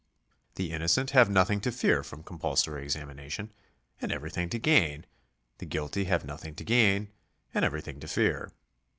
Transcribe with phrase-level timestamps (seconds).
[0.55, 3.51] The innocent have nothing to fear from compulsory examination,
[4.01, 5.05] and everything to gain;
[5.59, 7.09] the guilty have nothing to gain,
[7.53, 8.51] and everything to fear.